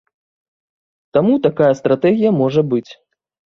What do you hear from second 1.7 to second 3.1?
стратэгія можа быць.